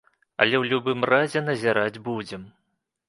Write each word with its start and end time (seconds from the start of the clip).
Але 0.45 0.55
ў 0.61 0.71
любым 0.71 1.05
разе 1.11 1.39
назіраць 1.49 2.01
будзем. 2.09 2.49